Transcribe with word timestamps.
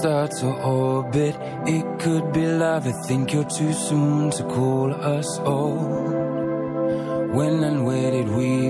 star 0.00 0.28
to 0.28 0.46
orbit. 0.46 1.36
It 1.66 1.84
could 1.98 2.32
be 2.32 2.46
love. 2.46 2.86
I 2.86 2.92
think 3.06 3.34
you're 3.34 3.44
too 3.44 3.74
soon 3.74 4.30
to 4.30 4.44
call 4.44 4.94
us 4.94 5.38
old. 5.40 6.14
When 7.36 7.62
and 7.62 7.84
where 7.84 8.10
did 8.10 8.28
we 8.28 8.69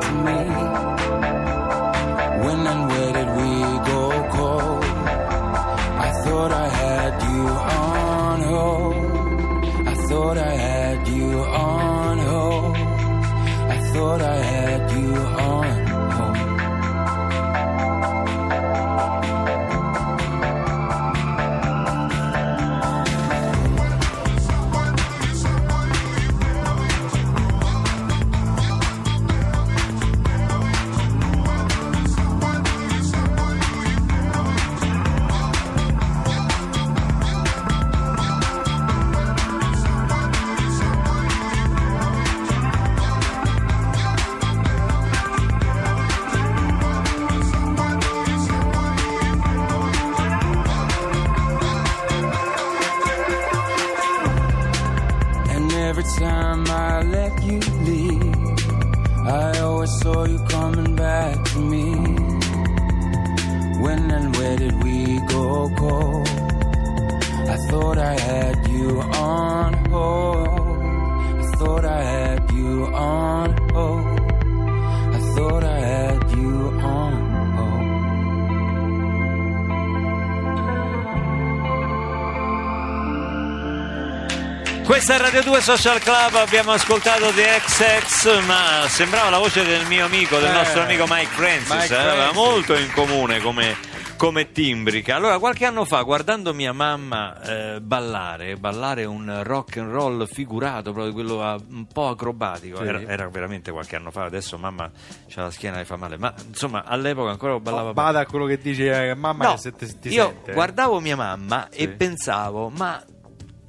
Radio 85.41 85.57
2 85.57 85.61
Social 85.75 85.99
Club, 85.99 86.35
abbiamo 86.35 86.71
ascoltato 86.71 87.31
The 87.31 87.59
XX, 87.65 88.45
ma 88.45 88.85
sembrava 88.87 89.31
la 89.31 89.39
voce 89.39 89.63
del 89.65 89.87
mio 89.87 90.05
amico, 90.05 90.37
del 90.37 90.51
Eh, 90.51 90.53
nostro 90.53 90.83
amico 90.83 91.05
Mike 91.09 91.31
Francis, 91.31 91.69
Mike 91.71 91.93
eh, 91.95 91.97
aveva 91.97 92.31
molto 92.31 92.75
in 92.75 92.91
comune 92.93 93.39
come, 93.39 93.75
come 94.17 94.51
timbrica. 94.51 95.15
Allora, 95.15 95.39
qualche 95.39 95.65
anno 95.65 95.83
fa, 95.83 96.03
guardando 96.03 96.53
mia 96.53 96.73
mamma 96.73 97.41
eh, 97.41 97.81
ballare, 97.81 98.55
ballare 98.57 99.05
un 99.05 99.39
rock 99.43 99.77
and 99.77 99.89
roll 99.91 100.27
figurato, 100.27 100.91
proprio 100.93 101.11
quello 101.11 101.41
ah, 101.43 101.57
un 101.69 101.87
po' 101.87 102.09
acrobatico, 102.09 102.77
Sì. 102.77 102.83
era, 102.83 103.01
era 103.01 103.27
veramente 103.27 103.71
qualche 103.71 103.95
anno 103.95 104.11
fa, 104.11 104.25
adesso 104.25 104.59
mamma 104.59 104.91
c'ha 105.27 105.41
la 105.41 105.49
schiena 105.51 105.77
che 105.77 105.85
fa 105.85 105.95
male, 105.95 106.17
ma 106.19 106.31
insomma 106.45 106.83
all'epoca 106.85 107.31
ancora 107.31 107.59
ballava 107.59 107.93
bene. 107.93 107.93
Bada 107.93 108.19
a 108.19 108.25
quello 108.27 108.45
che 108.45 108.59
dice 108.59 109.09
eh, 109.09 109.15
mamma 109.15 109.45
No, 109.45 109.51
che 109.53 109.57
se 109.59 109.71
ti, 109.73 109.99
ti 109.99 110.09
io 110.09 110.23
sente. 110.35 110.53
guardavo 110.53 110.99
mia 110.99 111.15
mamma 111.15 111.67
e 111.69 111.79
Sì. 111.79 111.87
pensavo, 111.87 112.69
ma 112.69 113.03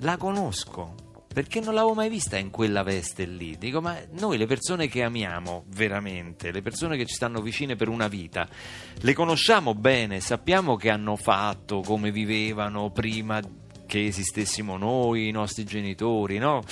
la 0.01 0.17
conosco. 0.19 0.97
Perché 1.33 1.61
non 1.61 1.75
l'avevo 1.75 1.95
mai 1.95 2.09
vista 2.09 2.37
in 2.37 2.51
quella 2.51 2.83
veste 2.83 3.25
lì. 3.25 3.57
Dico, 3.57 3.81
ma 3.81 3.97
noi 4.19 4.37
le 4.37 4.47
persone 4.47 4.89
che 4.89 5.03
amiamo 5.03 5.65
veramente, 5.69 6.51
le 6.51 6.63
persone 6.63 6.97
che 6.97 7.07
ci 7.07 7.15
stanno 7.15 7.41
vicine 7.41 7.75
per 7.75 7.89
una 7.89 8.09
vita, 8.09 8.49
le 8.95 9.13
conosciamo 9.15 9.75
bene, 9.75 10.21
sappiamo 10.21 10.77
che 10.77 10.91
hanno 10.91 11.17
fatto, 11.17 11.81
come 11.81 12.11
vivevano 12.11 12.91
prima 12.91 13.41
che 13.87 14.07
esistessimo 14.07 14.77
noi, 14.77 15.29
i 15.29 15.33
nostri 15.33 15.65
genitori, 15.65 16.39
no? 16.39 16.63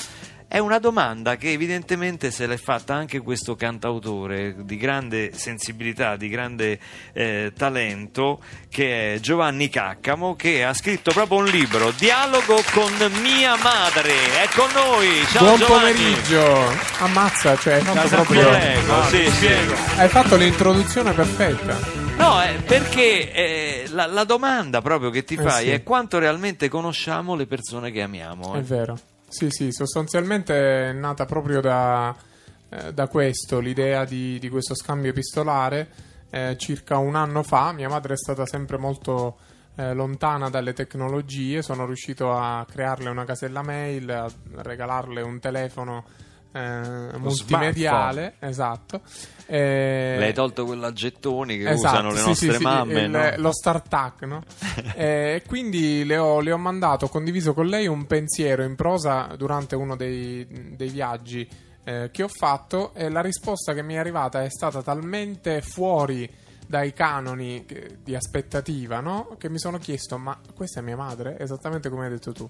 È 0.53 0.59
una 0.59 0.81
domanda 0.81 1.37
che 1.37 1.53
evidentemente 1.53 2.33
se 2.33 2.49
l'è 2.49 2.57
fatta 2.57 2.93
anche 2.93 3.21
questo 3.21 3.55
cantautore 3.55 4.57
di 4.65 4.77
grande 4.77 5.31
sensibilità, 5.33 6.17
di 6.17 6.29
grande 6.29 6.77
eh, 7.13 7.53
talento, 7.57 8.41
che 8.69 9.15
è 9.15 9.21
Giovanni 9.21 9.69
Caccamo, 9.69 10.35
che 10.35 10.65
ha 10.65 10.75
scritto 10.75 11.13
proprio 11.13 11.39
un 11.39 11.45
libro, 11.45 11.93
Dialogo 11.97 12.61
con 12.73 12.91
mia 13.23 13.55
madre. 13.63 14.13
È 14.43 14.49
con 14.53 14.69
noi. 14.75 15.25
Ciao 15.31 15.45
Buon 15.45 15.59
Giovanni. 15.59 15.93
pomeriggio! 15.93 16.73
Ammazza, 16.99 17.57
cioè, 17.57 17.75
hai 17.75 17.83
fatto 17.83 18.01
Casa 18.01 18.17
proprio. 18.17 18.49
Prego, 18.49 19.03
sì, 19.05 19.31
sì. 19.31 19.47
Hai 19.99 20.09
fatto 20.09 20.35
l'introduzione 20.35 21.13
perfetta. 21.13 21.79
No, 22.17 22.41
è 22.41 22.57
perché 22.67 23.33
eh, 23.33 23.85
la, 23.91 24.07
la 24.07 24.25
domanda 24.25 24.83
proprio 24.83 25.11
che 25.11 25.23
ti 25.23 25.35
Eh, 25.35 25.43
fai 25.43 25.67
sì. 25.67 25.71
è 25.71 25.85
quanto 25.85 26.19
realmente 26.19 26.69
conosciamo 26.69 27.37
le 27.37 27.47
persone 27.47 27.93
che 27.93 28.03
amiamo. 28.03 28.55
È 28.55 28.59
eh. 28.59 28.63
vero. 28.63 28.99
Sì, 29.31 29.49
sì, 29.49 29.71
sostanzialmente 29.71 30.89
è 30.89 30.93
nata 30.93 31.25
proprio 31.25 31.61
da, 31.61 32.13
eh, 32.69 32.93
da 32.93 33.07
questo, 33.07 33.61
l'idea 33.61 34.05
di, 34.05 34.41
di 34.41 34.49
questo 34.49 34.75
scambio 34.75 35.11
epistolare. 35.11 35.89
Eh, 36.31 36.57
circa 36.59 36.99
un 36.99 37.15
anno 37.15 37.45
fa, 37.45 37.71
mia 37.71 37.89
madre 37.89 38.15
è 38.15 38.17
stata 38.17 38.45
sempre 38.45 38.77
molto 38.77 39.39
eh, 39.77 39.95
lontana 39.95 40.51
dalle 40.51 40.73
tecnologie, 40.73 41.63
sono 41.63 41.87
riuscito 41.87 42.33
a 42.33 42.67
crearle 42.69 43.09
una 43.09 43.25
casella 43.25 43.63
mail, 43.63 44.11
a 44.11 44.29
regalarle 44.63 45.23
un 45.23 45.39
telefono 45.39 46.05
eh, 46.53 47.19
multimediale, 47.19 48.35
esatto. 48.39 49.01
Eh, 49.47 50.17
Le 50.19 50.25
hai 50.27 50.33
tolto 50.33 50.93
gettoni 50.93 51.57
che 51.59 51.69
Esatto, 51.71 51.97
usano 51.97 52.11
le 52.13 52.19
sì, 52.19 52.27
nostre 52.29 52.55
sì, 52.55 52.63
mamme, 52.63 53.03
il- 53.05 53.11
no? 53.11 53.33
lo 53.37 53.53
startup, 53.53 54.25
no? 54.25 54.43
e 54.95 55.43
quindi 55.47 56.05
le 56.05 56.17
ho, 56.19 56.41
le 56.41 56.53
ho 56.53 56.59
mandato, 56.59 57.07
ho 57.07 57.09
condiviso 57.09 57.53
con 57.55 57.67
lei 57.67 57.87
un 57.87 58.07
pensiero 58.07 58.63
in 58.63 58.77
prosa 58.77 59.35
durante 59.37 59.75
uno 59.77 59.97
dei, 59.97 60.47
dei 60.77 60.89
viaggi 60.89 61.49
eh, 61.85 62.11
che 62.13 62.23
ho 62.23 62.29
fatto 62.29 62.93
e 62.95 63.09
la 63.09 63.21
risposta 63.23 63.73
che 63.73 63.83
mi 63.83 63.95
è 63.95 63.99
arrivata 63.99 64.43
è 64.43 64.51
stata 64.51 64.83
talmente 64.83 65.63
fuori 65.63 66.29
dai 66.67 66.93
canoni 66.93 67.65
che- 67.67 67.99
di 68.05 68.15
aspettativa, 68.15 69.01
no? 69.01 69.35
Che 69.39 69.49
mi 69.51 69.59
sono 69.59 69.79
chiesto, 69.79 70.17
ma 70.19 70.39
questa 70.55 70.79
è 70.79 70.83
mia 70.85 70.95
madre? 70.97 71.37
Esattamente 71.41 71.89
come 71.89 72.05
hai 72.05 72.11
detto 72.11 72.31
tu. 72.33 72.49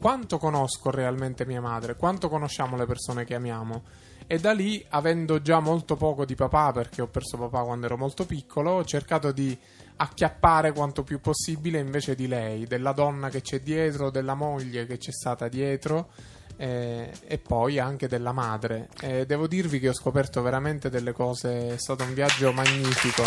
Quanto 0.00 0.38
conosco 0.38 0.90
realmente 0.90 1.44
mia 1.44 1.60
madre? 1.60 1.94
Quanto 1.94 2.30
conosciamo 2.30 2.74
le 2.74 2.86
persone 2.86 3.26
che 3.26 3.34
amiamo? 3.34 3.82
E 4.26 4.38
da 4.38 4.52
lì, 4.52 4.82
avendo 4.88 5.42
già 5.42 5.60
molto 5.60 5.94
poco 5.94 6.24
di 6.24 6.34
papà, 6.34 6.72
perché 6.72 7.02
ho 7.02 7.06
perso 7.08 7.36
papà 7.36 7.64
quando 7.64 7.84
ero 7.84 7.98
molto 7.98 8.24
piccolo, 8.24 8.70
ho 8.70 8.84
cercato 8.86 9.30
di 9.30 9.54
acchiappare 9.96 10.72
quanto 10.72 11.02
più 11.02 11.20
possibile 11.20 11.80
invece 11.80 12.14
di 12.14 12.28
lei, 12.28 12.64
della 12.64 12.92
donna 12.92 13.28
che 13.28 13.42
c'è 13.42 13.60
dietro, 13.60 14.08
della 14.08 14.32
moglie 14.32 14.86
che 14.86 14.96
c'è 14.96 15.12
stata 15.12 15.48
dietro 15.48 16.08
eh, 16.56 17.12
e 17.26 17.36
poi 17.36 17.78
anche 17.78 18.08
della 18.08 18.32
madre. 18.32 18.88
E 19.02 19.26
devo 19.26 19.46
dirvi 19.46 19.80
che 19.80 19.90
ho 19.90 19.94
scoperto 19.94 20.40
veramente 20.40 20.88
delle 20.88 21.12
cose, 21.12 21.74
è 21.74 21.76
stato 21.76 22.04
un 22.04 22.14
viaggio 22.14 22.52
magnifico. 22.52 23.22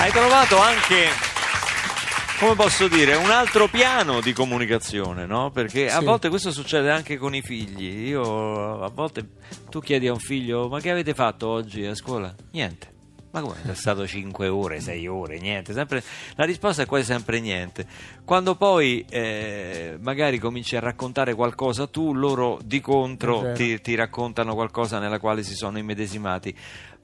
Hai 0.00 0.10
trovato 0.10 0.58
anche, 0.58 1.27
come 2.38 2.54
posso 2.54 2.88
dire, 2.88 3.14
un 3.16 3.30
altro 3.30 3.68
piano 3.68 4.20
di 4.20 4.32
comunicazione, 4.32 5.26
no? 5.26 5.50
Perché 5.50 5.90
a 5.90 5.98
Sì. 5.98 6.04
volte 6.04 6.28
questo 6.28 6.50
succede 6.52 6.90
anche 6.90 7.16
con 7.16 7.34
i 7.34 7.42
figli. 7.42 8.08
Io 8.08 8.82
a 8.82 8.88
volte 8.90 9.26
tu 9.68 9.80
chiedi 9.80 10.06
a 10.06 10.12
un 10.12 10.18
figlio: 10.18 10.68
Ma 10.68 10.80
che 10.80 10.90
avete 10.90 11.14
fatto 11.14 11.48
oggi 11.48 11.84
a 11.84 11.94
scuola? 11.94 12.34
Niente. 12.52 12.96
Ma 13.30 13.42
come? 13.42 13.56
È 13.62 13.74
stato 13.74 14.06
5 14.06 14.48
ore, 14.48 14.80
6 14.80 15.06
ore, 15.06 15.38
niente. 15.38 15.74
Sempre, 15.74 16.02
la 16.36 16.44
risposta 16.46 16.82
è 16.82 16.86
quasi 16.86 17.04
sempre 17.04 17.40
niente. 17.40 17.86
Quando 18.24 18.54
poi 18.54 19.04
eh, 19.10 19.98
magari 20.00 20.38
cominci 20.38 20.76
a 20.76 20.80
raccontare 20.80 21.34
qualcosa 21.34 21.86
tu, 21.88 22.14
loro 22.14 22.58
di 22.64 22.80
contro 22.80 23.52
ti, 23.52 23.82
ti 23.82 23.94
raccontano 23.94 24.54
qualcosa 24.54 24.98
nella 24.98 25.18
quale 25.18 25.42
si 25.42 25.54
sono 25.54 25.76
immedesimati. 25.76 26.56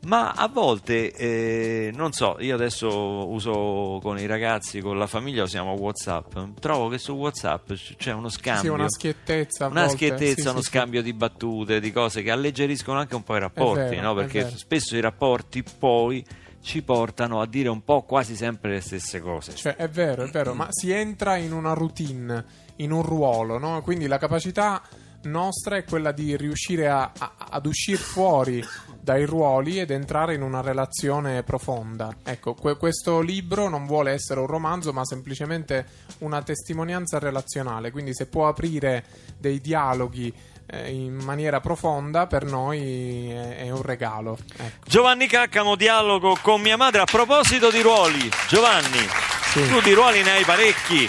Ma 0.06 0.32
a 0.32 0.48
volte, 0.48 1.12
eh, 1.12 1.90
non 1.94 2.12
so, 2.12 2.36
io 2.40 2.54
adesso 2.54 3.28
uso 3.28 3.98
con 4.02 4.18
i 4.18 4.26
ragazzi, 4.26 4.80
con 4.80 4.98
la 4.98 5.06
famiglia 5.06 5.42
usiamo 5.42 5.72
Whatsapp. 5.72 6.36
Trovo 6.60 6.88
che 6.88 6.98
su 6.98 7.12
Whatsapp 7.12 7.72
c'è 7.96 8.12
uno 8.12 8.28
scambio. 8.28 8.62
Sì, 8.62 8.68
una 8.68 8.88
schiettezza. 8.88 9.66
Una 9.66 9.86
volte. 9.86 9.96
schiettezza, 9.96 10.42
Sì, 10.42 10.48
uno 10.48 10.58
sì, 10.58 10.64
sì. 10.64 10.70
scambio 10.70 11.02
di 11.02 11.12
battute, 11.12 11.80
di 11.80 11.92
cose 11.92 12.22
che 12.22 12.30
alleggeriscono 12.30 12.98
anche 12.98 13.14
un 13.14 13.22
po' 13.22 13.36
i 13.36 13.40
rapporti, 13.40 13.94
vero, 13.96 14.02
no? 14.02 14.14
perché 14.14 14.50
spesso 14.56 14.96
i 14.96 15.00
rapporti 15.00 15.64
poi 15.78 16.24
ci 16.60 16.82
portano 16.82 17.40
a 17.40 17.46
dire 17.46 17.68
un 17.68 17.82
po' 17.84 18.02
quasi 18.02 18.36
sempre 18.36 18.72
le 18.72 18.80
stesse 18.80 19.20
cose. 19.20 19.54
Cioè, 19.54 19.76
è 19.76 19.88
vero, 19.88 20.24
è 20.24 20.30
vero, 20.30 20.54
ma 20.54 20.66
si 20.70 20.90
entra 20.90 21.36
in 21.36 21.52
una 21.52 21.72
routine, 21.74 22.44
in 22.76 22.90
un 22.90 23.02
ruolo, 23.02 23.58
no? 23.58 23.82
Quindi 23.82 24.06
la 24.06 24.18
capacità 24.18 24.82
nostra 25.24 25.76
è 25.76 25.84
quella 25.84 26.12
di 26.12 26.36
riuscire 26.36 26.88
a- 26.88 27.10
a- 27.16 27.32
ad 27.50 27.66
uscire 27.66 27.98
fuori 27.98 28.64
dai 29.00 29.24
ruoli 29.26 29.78
ed 29.80 29.90
entrare 29.90 30.34
in 30.34 30.42
una 30.42 30.60
relazione 30.62 31.42
profonda. 31.42 32.14
Ecco, 32.24 32.54
que- 32.54 32.76
questo 32.76 33.20
libro 33.20 33.68
non 33.68 33.84
vuole 33.86 34.12
essere 34.12 34.40
un 34.40 34.46
romanzo, 34.46 34.92
ma 34.92 35.04
semplicemente 35.04 35.86
una 36.18 36.42
testimonianza 36.42 37.18
relazionale. 37.18 37.90
Quindi, 37.90 38.14
se 38.14 38.26
può 38.26 38.48
aprire 38.48 39.04
dei 39.38 39.60
dialoghi 39.60 40.32
eh, 40.66 40.90
in 40.90 41.16
maniera 41.22 41.60
profonda, 41.60 42.26
per 42.26 42.44
noi 42.44 43.28
è, 43.30 43.64
è 43.64 43.70
un 43.70 43.82
regalo. 43.82 44.38
Ecco. 44.56 44.86
Giovanni 44.88 45.26
Caccamo, 45.26 45.76
dialogo 45.76 46.38
con 46.40 46.62
mia 46.62 46.78
madre. 46.78 47.02
A 47.02 47.04
proposito 47.04 47.70
di 47.70 47.82
ruoli, 47.82 48.30
Giovanni, 48.48 49.06
Sì. 49.52 49.68
tu 49.68 49.80
di 49.82 49.92
ruoli 49.92 50.22
ne 50.22 50.30
hai 50.30 50.44
parecchi 50.44 51.06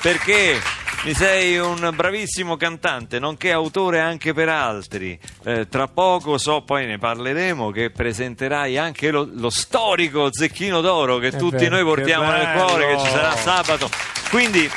perché 0.00 0.58
mi 1.04 1.12
sei 1.12 1.58
un 1.58 1.92
bravissimo 1.94 2.56
cantante, 2.56 3.18
nonché 3.18 3.52
autore 3.52 4.00
anche 4.00 4.32
per 4.32 4.48
altri. 4.48 5.18
Eh, 5.44 5.68
tra 5.68 5.86
poco 5.86 6.38
so, 6.38 6.62
poi 6.62 6.86
ne 6.86 6.96
parleremo, 6.96 7.70
che 7.70 7.90
presenterai 7.90 8.78
anche 8.78 9.10
lo, 9.10 9.28
lo 9.30 9.50
storico 9.50 10.30
Zecchino 10.32 10.80
d'Oro 10.80 11.18
che 11.18 11.28
È 11.28 11.36
tutti 11.36 11.56
vero, 11.56 11.76
noi 11.76 11.84
portiamo 11.84 12.30
nel 12.30 12.52
cuore, 12.56 12.96
che 12.96 13.02
ci 13.02 13.10
sarà 13.10 13.36
sabato. 13.36 13.90
Quindi 14.30 14.70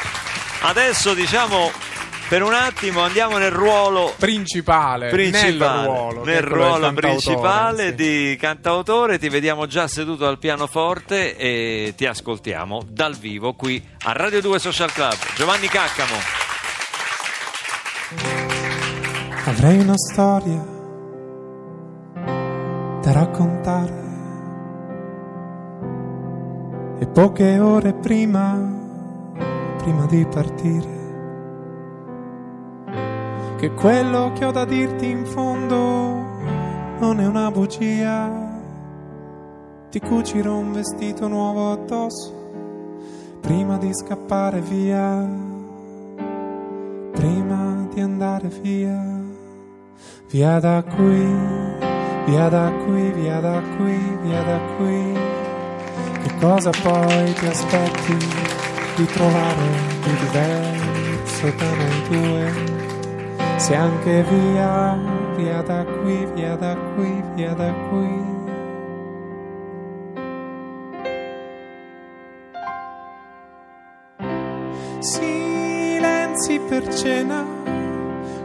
adesso 0.64 1.14
diciamo 1.14 1.72
per 2.28 2.44
un 2.44 2.54
attimo 2.54 3.02
andiamo 3.02 3.38
nel 3.38 3.52
ruolo 3.52 4.14
Principale, 4.18 5.10
principale, 5.10 5.82
nel 5.82 5.88
ruolo, 5.88 6.24
nel 6.26 6.42
ruolo 6.42 6.94
principale 6.94 7.90
sì. 7.90 7.96
di 7.96 8.38
cantautore. 8.40 9.18
Ti 9.18 9.30
vediamo 9.30 9.66
già 9.66 9.88
seduto 9.88 10.28
al 10.28 10.38
pianoforte 10.38 11.38
e 11.38 11.94
ti 11.96 12.06
ascoltiamo 12.06 12.84
dal 12.88 13.16
vivo 13.16 13.54
qui 13.54 13.82
a 14.04 14.12
Radio 14.12 14.42
2 14.42 14.60
Social 14.60 14.92
Club. 14.92 15.16
Giovanni 15.36 15.68
Caccamo. 15.68 16.16
Avrei 19.46 19.80
una 19.80 19.98
storia 19.98 20.76
da 23.02 23.12
raccontare 23.14 24.06
e 27.00 27.08
poche 27.08 27.60
ore 27.60 27.94
prima, 27.94 28.58
prima 29.78 30.06
di 30.08 30.26
partire, 30.26 30.97
che 33.58 33.72
quello 33.72 34.32
che 34.34 34.46
ho 34.46 34.52
da 34.52 34.66
dirti 34.66 35.10
in 35.10 35.26
fondo 35.26 35.76
non 37.00 37.20
è 37.20 37.26
una 37.26 37.52
bugia. 37.52 38.46
Ti 39.90 40.00
cucirò 40.00 40.56
un 40.56 40.74
vestito 40.74 41.28
nuovo 41.28 41.72
addosso 41.72 42.34
prima 43.42 43.78
di 43.78 43.94
scappare 43.94 44.62
via 44.62 45.56
prima 47.18 47.88
di 47.92 48.00
andare 48.00 48.48
via, 48.62 49.02
via 50.30 50.60
da 50.60 50.84
qui, 50.84 51.26
via 52.28 52.48
da 52.48 52.72
qui, 52.86 53.12
via 53.12 53.40
da 53.40 53.60
qui, 53.76 54.18
via 54.22 54.44
da 54.44 54.60
qui. 54.78 55.14
Che 56.22 56.36
cosa 56.40 56.70
poi 56.84 57.34
ti 57.34 57.46
aspetti 57.48 58.18
di 58.98 59.06
trovare 59.06 59.68
di 60.04 60.16
diverso 60.26 61.52
da 61.58 61.70
noi 61.76 62.08
due? 62.10 62.77
Se 63.58 63.76
anche 63.76 64.24
via, 64.24 64.96
via 65.36 65.62
da 65.64 65.84
qui, 65.84 66.26
via 66.36 66.56
da 66.56 66.76
qui, 66.96 67.24
via 67.36 67.54
da 67.56 67.74
qui. 67.90 68.36
Silenzi 75.00 76.60
per 76.70 76.88
cena, 76.94 77.44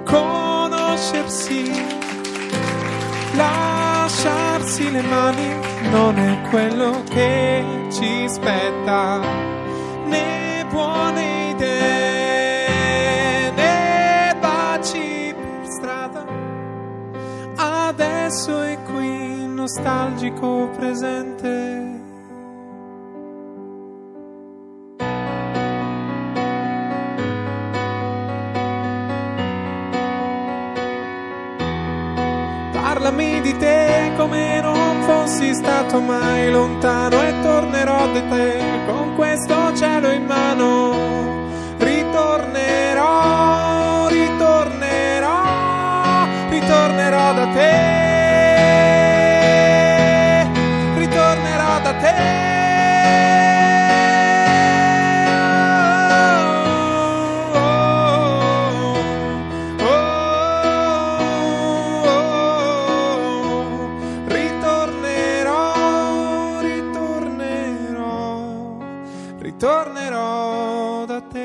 conoscersi, 0.04 1.70
lasciarsi 3.36 4.90
le 4.90 5.02
mani 5.02 5.48
non 5.90 6.18
è 6.18 6.40
quello 6.48 7.02
che 7.10 7.62
ci 7.90 8.26
spetta, 8.28 9.20
Adesso 18.32 18.62
è 18.62 18.78
qui 18.84 19.46
nostalgico 19.46 20.70
presente. 20.74 22.00
Parlami 32.72 33.42
di 33.42 33.54
te 33.58 34.12
come 34.16 34.62
non 34.62 35.02
fossi 35.02 35.52
stato 35.52 36.00
mai 36.00 36.50
lontano 36.50 37.20
e 37.20 37.34
tornerò 37.42 38.12
da 38.12 38.20
te 38.30 38.62
con 38.86 39.14
questo 39.14 39.76
cielo 39.76 40.10
in 40.10 40.24
mano. 40.24 41.41
tornerò 69.62 71.04
da 71.04 71.22
te. 71.32 71.40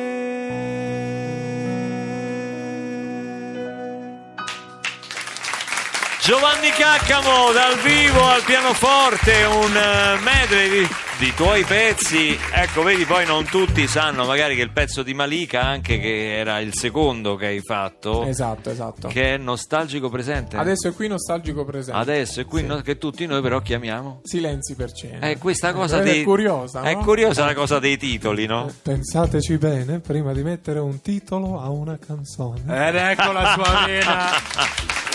Giovanni 6.23 6.71
Caccamo 6.71 7.51
dal 7.51 7.77
vivo 7.77 8.27
al 8.27 8.41
pianoforte, 8.41 9.43
un 9.43 9.77
eh, 9.77 10.17
medley 10.21 10.67
di 10.67 11.06
di 11.17 11.33
tuoi 11.33 11.63
pezzi. 11.63 12.37
Ecco, 12.51 12.83
vedi, 12.83 13.05
poi 13.05 13.25
non 13.25 13.45
tutti 13.45 13.87
sanno 13.87 14.25
magari 14.25 14.55
che 14.55 14.61
il 14.61 14.71
pezzo 14.71 15.01
di 15.03 15.13
Malika, 15.13 15.63
anche 15.63 15.99
che 15.99 16.37
era 16.37 16.59
il 16.59 16.73
secondo 16.75 17.35
che 17.35 17.47
hai 17.47 17.61
fatto, 17.61 18.23
Esatto, 18.25 18.69
esatto. 18.69 19.07
che 19.07 19.33
è 19.33 19.37
nostalgico 19.37 20.09
presente. 20.09 20.57
Adesso 20.57 20.89
è 20.89 20.93
qui 20.93 21.07
nostalgico 21.07 21.65
presente. 21.65 21.99
Adesso 21.99 22.41
è 22.41 22.45
qui 22.45 22.61
Sì. 22.61 22.65
no- 22.67 22.81
che 22.81 22.97
tutti 22.97 23.25
noi 23.25 23.41
però 23.41 23.59
chiamiamo. 23.61 24.21
Silenzi 24.23 24.75
per 24.75 24.91
cena. 24.91 25.19
È 25.27 25.37
questa 25.37 25.73
cosa 25.73 25.99
dei... 25.99 26.21
È 26.21 26.23
curiosa, 26.23 26.81
È 26.81 26.93
no? 26.93 27.03
curiosa 27.03 27.45
la 27.45 27.53
cosa 27.53 27.79
dei 27.79 27.97
titoli, 27.97 28.45
no? 28.45 28.71
Pensateci 28.83 29.57
bene 29.57 29.99
prima 29.99 30.33
di 30.33 30.43
mettere 30.43 30.79
un 30.79 31.01
titolo 31.01 31.59
a 31.61 31.69
una 31.69 31.97
canzone. 31.97 32.61
Ed 32.87 32.95
ecco 32.95 33.31
la 33.31 33.53
sua 33.53 33.83
vena, 33.85 34.13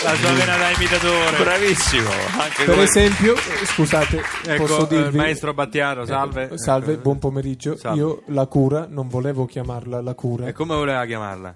la 0.03 0.15
sua 0.15 0.31
vena 0.33 0.57
da 0.57 0.69
imitatore. 0.71 1.37
Bravissimo. 1.37 2.09
Anche 2.37 2.63
Per 2.65 2.73
come- 2.73 2.83
esempio, 2.83 3.35
eh, 3.35 3.65
scusate, 3.65 4.21
Ecco, 4.45 4.65
posso 4.65 4.83
eh, 4.83 4.87
dirvi... 4.87 5.07
il 5.09 5.15
maestro 5.15 5.53
Battiano, 5.53 5.92
salve. 6.05 6.49
Eh, 6.49 6.57
Salve, 6.57 6.97
buon 6.97 7.19
pomeriggio. 7.19 7.75
Salve. 7.77 7.99
Io 7.99 8.21
la 8.27 8.45
cura, 8.47 8.87
non 8.89 9.07
volevo 9.07 9.45
chiamarla 9.45 10.01
la 10.01 10.13
cura, 10.15 10.47
E 10.47 10.51
come 10.53 10.75
voleva 10.75 11.05
chiamarla? 11.05 11.53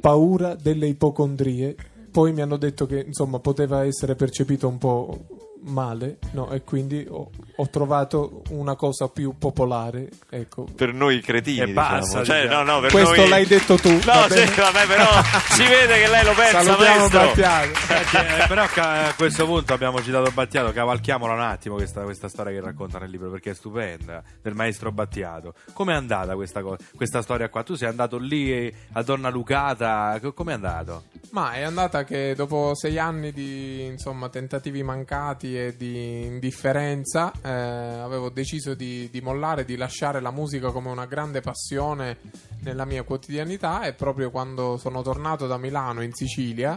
paura 0.00 0.54
delle 0.54 0.86
ipocondrie. 0.86 1.76
Poi 2.10 2.32
mi 2.32 2.42
hanno 2.42 2.56
detto 2.56 2.84
che 2.86 2.98
insomma 3.06 3.38
poteva 3.38 3.84
essere 3.84 4.14
percepito 4.16 4.68
un 4.68 4.76
po' 4.78 5.18
male, 5.64 6.18
no? 6.32 6.50
E 6.50 6.62
quindi 6.62 7.06
ho, 7.08 7.30
ho 7.56 7.68
trovato 7.70 8.42
una 8.50 8.74
cosa 8.76 9.08
più 9.08 9.34
popolare. 9.38 10.08
Ecco. 10.30 10.66
per 10.74 10.92
noi 10.94 11.20
cretini, 11.20 11.60
E 11.60 11.66
diciamo. 11.66 11.88
basta, 11.88 12.24
Cioè, 12.24 12.42
diciamo. 12.42 12.62
no, 12.62 12.72
no, 12.74 12.80
per 12.80 12.90
Questo 12.90 13.14
noi- 13.16 13.28
l'hai 13.28 13.46
detto 13.46 13.76
tu. 13.76 13.90
No, 13.90 13.98
va 14.04 14.28
sì, 14.30 14.44
vabbè, 14.44 14.86
però 14.86 15.06
si 15.50 15.62
vede 15.64 15.98
che 16.00 16.08
lei 16.08 16.24
lo 16.24 16.32
pensa, 16.34 16.62
Salutiamo. 16.62 17.08
Battiano. 17.08 17.72
Senti, 18.12 18.16
eh, 18.42 18.46
però 18.48 18.62
a 18.64 19.12
questo 19.16 19.44
punto 19.46 19.72
abbiamo 19.72 20.02
citato 20.02 20.30
Battiato, 20.32 20.72
cavalchiamola 20.72 21.32
un 21.34 21.40
attimo 21.40 21.74
questa, 21.76 22.02
questa 22.02 22.28
storia 22.28 22.52
che 22.52 22.64
racconta 22.64 22.98
nel 22.98 23.10
libro 23.10 23.30
perché 23.30 23.50
è 23.50 23.54
stupenda, 23.54 24.22
del 24.42 24.54
maestro 24.54 24.90
Battiato. 24.92 25.54
Com'è 25.72 25.92
andata 25.94 26.34
questa, 26.34 26.62
co- 26.62 26.76
questa 26.96 27.22
storia 27.22 27.48
qua? 27.48 27.62
Tu 27.62 27.74
sei 27.74 27.88
andato 27.88 28.18
lì 28.18 28.50
eh, 28.52 28.74
a 28.92 29.02
Donna 29.02 29.28
Lucata, 29.28 30.18
co- 30.20 30.32
com'è 30.32 30.52
andato? 30.54 31.04
Ma 31.30 31.52
è 31.52 31.62
andata 31.62 32.04
che 32.04 32.34
dopo 32.34 32.74
sei 32.74 32.98
anni 32.98 33.32
di 33.32 33.84
insomma, 33.84 34.28
tentativi 34.28 34.82
mancati 34.82 35.51
e 35.56 35.76
di 35.76 36.24
indifferenza 36.24 37.32
eh, 37.42 37.50
avevo 37.50 38.30
deciso 38.30 38.74
di, 38.74 39.08
di 39.10 39.20
mollare, 39.20 39.64
di 39.64 39.76
lasciare 39.76 40.20
la 40.20 40.30
musica 40.30 40.70
come 40.70 40.90
una 40.90 41.06
grande 41.06 41.40
passione 41.40 42.18
nella 42.60 42.84
mia 42.84 43.02
quotidianità 43.02 43.82
e 43.82 43.92
proprio 43.92 44.30
quando 44.30 44.76
sono 44.76 45.02
tornato 45.02 45.46
da 45.46 45.56
Milano 45.56 46.02
in 46.02 46.12
Sicilia, 46.12 46.76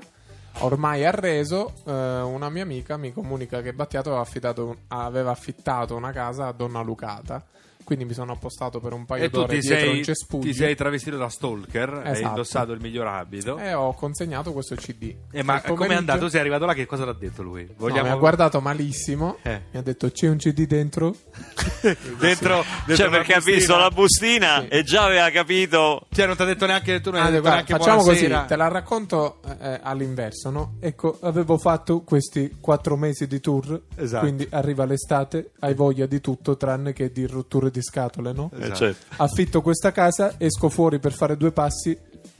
ormai 0.60 1.06
arreso, 1.06 1.74
eh, 1.86 1.92
una 1.92 2.50
mia 2.50 2.64
amica 2.64 2.98
mi 2.98 3.12
comunica 3.12 3.62
che 3.62 3.74
Battiato 3.74 4.10
aveva, 4.10 4.24
affittato- 4.24 4.78
aveva 4.88 5.32
affittato 5.32 5.96
una 5.96 6.12
casa 6.12 6.48
a 6.48 6.52
Donna 6.52 6.82
Lucata. 6.82 7.44
Quindi 7.86 8.04
mi 8.06 8.14
sono 8.14 8.32
appostato 8.34 8.80
per 8.80 8.92
un 8.94 9.06
paio 9.06 9.24
E 9.26 9.30
d'ore 9.30 9.60
dietro 9.60 9.78
sei, 9.80 9.98
un 10.00 10.04
cespuglio 10.04 10.44
ti 10.46 10.54
sei 10.56 10.76
travestito 10.76 11.18
da 11.18 11.30
stalker, 11.30 12.02
hai 12.04 12.12
Esatto. 12.14 12.28
indossato 12.30 12.72
il 12.74 12.82
miglior 12.82 13.06
abito. 13.08 13.58
e 13.60 13.74
ho 13.74 13.94
consegnato 13.94 14.52
questo 14.54 14.74
CD. 14.76 15.14
Eh, 15.32 15.44
ma 15.44 15.54
Al 15.54 15.62
com'è 15.62 15.74
pomeriggio- 15.76 16.00
andato? 16.00 16.28
Sei 16.30 16.40
arrivato 16.40 16.66
là, 16.66 16.74
che 16.74 16.86
cosa 16.88 17.06
l'ha 17.06 17.14
detto 17.14 17.44
lui? 17.44 17.70
No, 17.78 17.88
mi 17.88 18.00
ha 18.00 18.16
guardato 18.16 18.60
malissimo. 18.60 19.38
Eh. 19.44 19.62
Mi 19.72 19.80
ha 19.80 19.82
detto: 19.84 20.10
C'è 20.10 20.28
un 20.28 20.38
CD 20.38 20.66
dentro? 20.66 21.16
dentro, 22.20 22.64
dentro 22.86 22.96
Cioè, 22.96 23.10
perché 23.10 23.34
ha 23.34 23.40
visto 23.40 23.78
la 23.78 23.90
bustina 23.90 24.62
Sì. 24.62 24.68
e 24.70 24.84
già 24.84 25.04
aveva 25.04 25.30
capito. 25.30 26.08
Cioè, 26.12 26.26
non 26.26 26.36
ti 26.36 26.42
ha 26.42 26.46
detto 26.46 26.66
neanche 26.66 27.02
tu, 27.02 27.12
non 27.12 27.20
hai 27.22 27.28
Ah, 27.28 27.30
detto 27.30 27.42
guarda, 27.42 27.58
neanche 27.64 27.74
facciamo 27.78 28.02
buonasera. 28.04 28.36
così, 28.36 28.48
te 28.48 28.56
la 28.56 28.68
racconto 28.68 29.40
eh, 29.62 29.80
all'inverso, 29.84 30.50
no? 30.50 30.76
Ecco, 30.80 31.18
avevo 31.22 31.58
fatto 31.58 32.02
questi 32.02 32.58
quattro 32.60 32.96
mesi 32.98 33.28
di 33.28 33.40
tour, 33.40 33.80
Esatto. 33.96 34.24
quindi 34.24 34.48
arriva 34.52 34.86
l'estate, 34.86 35.52
hai 35.60 35.74
voglia 35.74 36.06
di 36.06 36.20
tutto 36.22 36.58
tranne 36.58 36.94
che 36.94 37.12
di 37.12 37.26
rotture 37.28 37.70
di 37.70 37.75
scatole, 37.82 38.32
no? 38.34 38.50
Eh, 38.54 38.62
Esatto. 38.64 38.76
certo. 38.76 39.06
Affitto 39.18 39.62
questa 39.62 39.92
casa, 39.92 40.36
esco 40.38 40.70
fuori 40.70 41.00
per 41.00 41.14
fare 41.14 41.38
due 41.38 41.52
passi 41.52 41.98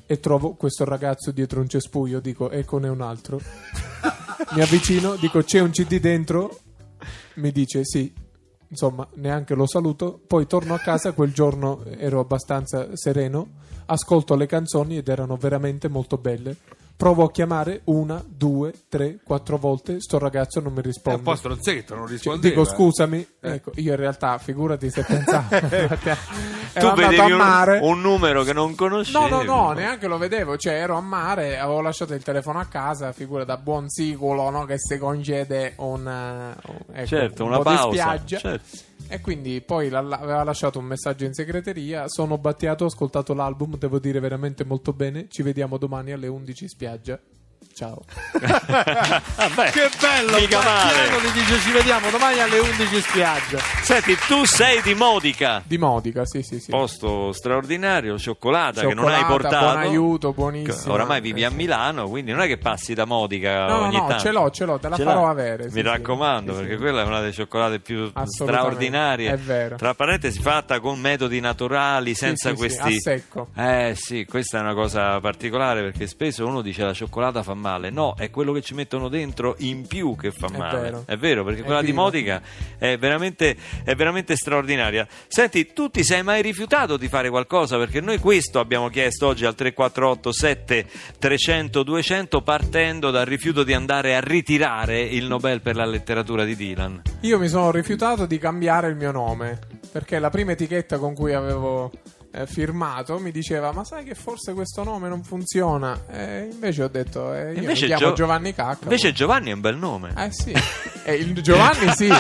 e 0.08 0.20
trovo 0.20 0.54
questo 0.54 0.86
ragazzo 0.86 1.32
dietro 1.32 1.62
un 1.62 1.68
cespuglio, 1.68 2.20
dico 2.20 2.50
eccone 2.52 2.88
un 2.88 3.02
altro. 3.02 3.40
Mi 4.54 4.62
avvicino, 4.62 5.16
dico 5.16 5.42
c'è 5.44 5.60
un 5.60 5.72
CD 5.72 6.00
dentro? 6.00 6.60
Mi 7.36 7.52
dice 7.52 7.82
sì. 7.84 8.14
Insomma, 8.68 9.08
neanche 9.16 9.54
lo 9.56 9.68
saluto. 9.68 10.20
Poi 10.26 10.48
torno 10.48 10.74
a 10.74 10.80
casa, 10.80 11.14
quel 11.14 11.32
giorno 11.32 11.84
ero 11.86 12.20
abbastanza 12.20 12.90
sereno, 12.94 13.48
ascolto 13.86 14.36
le 14.36 14.48
canzoni 14.48 14.98
ed 14.98 15.08
erano 15.08 15.38
veramente 15.38 15.88
molto 15.88 16.18
belle. 16.18 16.56
Provo 16.98 17.26
a 17.26 17.32
chiamare 17.32 17.82
una, 17.86 18.24
due, 18.26 18.74
tre, 18.88 19.18
quattro 19.22 19.58
volte, 19.58 20.00
sto 20.00 20.18
ragazzo 20.18 20.62
non 20.62 20.72
mi 20.72 20.78
È 20.78 20.82
un 20.82 20.86
risponde. 20.86 21.22
po' 21.24 21.36
stronzetto, 21.36 21.94
non 21.94 22.04
Cioè, 22.06 22.14
rispondeva. 22.14 22.48
dico 22.56 22.64
scusami, 22.64 23.28
ecco, 23.42 23.72
io 23.76 23.92
in 23.92 23.98
realtà 23.98 24.38
figurati 24.38 24.90
se 24.90 25.04
pensavo 25.04 25.48
Tu 26.76 26.94
vedevi 26.94 27.20
a 27.20 27.26
un, 27.26 27.32
mare. 27.34 27.80
un 27.82 28.00
numero 28.02 28.44
che 28.44 28.54
non 28.54 28.76
conoscevi. 28.76 29.30
No, 29.30 29.44
no, 29.44 29.44
no, 29.44 29.72
neanche 29.74 30.08
lo 30.08 30.18
vedevo, 30.18 30.56
cioè 30.58 30.74
ero 30.76 30.96
a 30.96 31.02
mare, 31.02 31.58
avevo 31.58 31.82
lasciato 31.82 32.14
il 32.14 32.24
telefono 32.24 32.60
a 32.60 32.66
casa, 32.66 33.12
figura 33.12 33.44
da 33.44 33.58
buon 33.58 33.90
sicolo, 33.90 34.50
no, 34.50 34.64
che 34.66 34.76
si 34.78 34.98
concede 34.98 35.74
un, 35.78 36.08
eh, 36.08 37.02
ecco, 37.02 37.08
Certo, 37.08 37.44
un 37.44 37.50
una 37.50 37.60
po' 37.60 37.70
di 37.70 37.76
pausa. 37.76 37.90
spiaggia. 37.98 38.38
certo. 38.38 38.68
E 39.08 39.22
quindi 39.22 39.62
poi 39.62 39.90
la- 39.90 40.02
la- 40.02 40.18
aveva 40.18 40.44
lasciato 40.44 40.80
un 40.80 40.86
messaggio 40.86 41.26
in 41.26 41.34
segreteria, 41.34 42.08
sono 42.08 42.38
battiato, 42.38 42.84
ho 42.86 42.88
ascoltato 42.88 43.34
l'album, 43.34 43.78
devo 43.78 44.00
dire 44.00 44.20
veramente 44.20 44.66
molto 44.66 44.94
bene, 44.94 45.28
ci 45.30 45.44
vediamo 45.44 45.78
domani 45.78 46.12
alle 46.12 46.28
11 46.28 46.64
in 46.64 46.70
spiaggia. 46.70 47.20
Ciao. 47.74 48.04
Vabbè, 48.40 49.72
Che 49.72 49.90
bello! 50.36 50.58
Mica 50.58 50.62
male. 50.64 51.22
ti 51.22 51.32
dice 51.40 51.60
ci 51.60 51.72
vediamo 51.72 52.10
domani 52.10 52.40
alle 52.40 52.60
11 52.60 52.96
in 52.96 53.02
spiaggia. 53.02 53.58
Senti, 53.82 54.18
tu 54.28 54.46
sei 54.46 54.82
di 54.82 54.94
Modica. 54.94 55.62
Di 55.66 55.78
Modica, 55.78 56.26
sì, 56.26 56.42
sì, 56.44 56.60
sì. 56.60 56.70
Posto 56.72 57.32
straordinario, 57.32 58.18
cioccolata, 58.18 58.82
che 58.82 58.94
non 58.94 59.06
hai 59.08 59.20
Cioccolata, 59.20 59.26
portato. 59.50 59.66
buon 59.66 59.78
aiuto, 59.78 60.34
buonissimo. 60.34 60.94
Oramai 60.94 61.22
vivi 61.22 61.42
Eh, 61.42 61.46
a 61.46 61.50
sì. 61.50 61.56
Milano, 61.56 62.08
quindi 62.10 62.32
non 62.32 62.42
è 62.42 62.48
che 62.48 62.58
passi 62.58 62.94
da 62.94 63.06
Modica 63.06 63.66
No, 63.68 63.80
ogni 63.82 63.98
no, 63.98 64.08
tanto. 64.08 64.24
ce 64.24 64.32
l'ho, 64.32 64.50
ce 64.52 64.66
l'ho, 64.66 64.78
te 64.80 64.90
la 64.90 64.96
Ce 64.96 65.04
farò 65.04 65.22
l'hai? 65.22 65.32
avere, 65.32 65.70
sì, 65.70 65.76
Mi 65.76 65.82
raccomando, 65.82 66.54
Sì, 66.54 66.60
perché 66.62 66.78
quella 66.78 67.02
è 67.02 67.06
una 67.06 67.20
delle 67.20 67.32
cioccolate 67.32 67.80
più 67.80 68.12
straordinarie. 68.24 69.32
è 69.32 69.38
vero. 69.38 69.76
Tra 69.76 69.94
parentesi, 69.94 70.40
fatta 70.40 70.80
con 70.80 71.00
metodi 71.00 71.40
naturali, 71.40 72.14
senza 72.16 72.54
questi. 72.54 72.96
a 72.96 73.00
secco. 73.00 73.48
Eh 73.56 73.94
sì, 73.96 74.26
questa 74.26 74.58
è 74.58 74.62
una 74.62 74.74
cosa 74.74 75.20
particolare 75.20 75.82
perché 75.82 76.08
spesso 76.08 76.46
uno 76.46 76.62
dice 76.62 76.84
la 76.84 76.94
cioccolata 76.94 77.44
fa 77.44 77.54
male. 77.54 77.90
No, 77.90 78.14
è 78.18 78.30
quello 78.30 78.52
che 78.54 78.62
ci 78.62 78.74
mettono 78.74 79.08
dentro 79.10 79.56
in 79.60 79.86
più 79.88 80.16
che 80.30 80.32
fa 80.38 80.48
È 80.48 80.58
male. 80.58 81.04
vero. 81.18 81.44
perché 81.44 81.62
È 81.62 81.64
quella 81.64 81.82
di 81.82 81.88
viva. 81.88 82.02
Modica 82.02 82.42
è 82.78 82.98
veramente, 82.98 83.56
è 83.84 83.96
veramente 83.96 84.36
straordinaria. 84.36 85.08
Senti, 85.28 85.72
tu 85.74 85.90
ti 85.90 86.04
sei 86.04 86.24
mai 86.24 86.42
rifiutato 86.42 86.98
di 86.98 87.08
fare 87.08 87.30
qualcosa? 87.30 87.78
Perché 87.78 88.02
noi 88.02 88.18
questo 88.20 88.60
abbiamo 88.60 88.90
chiesto 88.90 89.28
oggi 89.28 89.46
al 89.46 89.56
348 89.56 90.32
7 90.32 90.86
300 91.20 91.84
200 91.84 92.42
partendo 92.42 93.12
dal 93.12 93.26
rifiuto 93.26 93.64
di 93.64 93.74
andare 93.74 94.16
a 94.16 94.20
ritirare 94.20 95.02
il 95.02 95.26
Nobel 95.26 95.62
per 95.62 95.76
la 95.76 95.86
letteratura 95.86 96.44
di 96.44 96.56
Dylan. 96.56 97.02
Io 97.22 97.40
mi 97.40 97.48
sono 97.48 97.72
rifiutato 97.72 98.26
di 98.26 98.38
cambiare 98.38 98.88
il 98.90 98.96
mio 98.96 99.12
nome 99.12 99.60
perché 99.92 100.20
la 100.20 100.30
prima 100.30 100.52
etichetta 100.52 100.98
con 100.98 101.14
cui 101.14 101.34
avevo 101.34 101.92
eh, 102.36 102.46
firmato 102.48 103.18
mi 103.20 103.32
diceva 103.32 103.72
ma 103.72 103.84
sai 103.84 104.04
che 104.04 104.14
forse 104.16 104.54
questo 104.54 104.84
nome 104.84 105.08
non 105.10 105.24
funziona 105.24 106.04
e 106.12 106.50
invece 106.52 106.84
ho 106.84 106.88
detto 106.88 107.34
eh, 107.34 107.54
io 107.54 107.60
Invece 107.60 107.82
mi 107.88 107.96
chiamo 107.96 108.08
Gio- 108.08 108.14
Giovanni 108.14 108.54
Cacca 108.54 108.80
Invece 108.84 109.14
Giovanni 109.14 109.50
è 109.52 109.54
un 109.54 109.62
bel 109.62 109.78
nome. 109.78 110.14
eh 110.18 110.32
sì 110.32 110.54
e 111.04 111.14
il 111.16 111.34
Giovanni 111.42 111.92
sì 111.96 112.12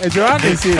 e 0.00 0.08
Giovanni 0.08 0.56
sì 0.56 0.70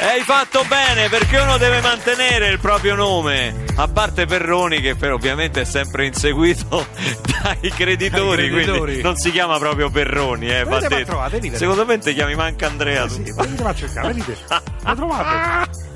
E 0.00 0.04
hai 0.04 0.22
fatto 0.22 0.64
bene 0.68 1.08
perché 1.08 1.38
uno 1.38 1.56
deve 1.58 1.80
mantenere 1.80 2.48
il 2.48 2.58
proprio 2.58 2.94
nome. 2.94 3.64
A 3.76 3.86
parte 3.88 4.26
Perroni, 4.26 4.80
che 4.80 4.94
per 4.96 5.12
ovviamente 5.12 5.60
è 5.60 5.64
sempre 5.64 6.06
inseguito 6.06 6.86
dai 7.42 7.70
creditori, 7.70 8.42
Dai 8.48 8.50
creditori. 8.50 8.80
quindi 8.82 9.02
non 9.02 9.16
si 9.16 9.30
chiama 9.30 9.58
proprio 9.58 9.90
Perroni. 9.90 10.48
Eh, 10.50 10.64
va 10.64 10.80
detto. 10.80 11.04
trovate. 11.04 11.56
Secondo 11.56 11.84
me 11.84 11.98
ti 11.98 12.12
chiami 12.14 12.34
manca 12.34 12.66
Andrea. 12.66 13.06
tu. 13.06 13.22
venite 13.22 13.62
a 13.64 13.74
cercare, 13.74 14.08
venite. 14.08 14.36
La 14.82 14.94
trovate? 14.94 15.87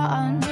on. 0.00 0.49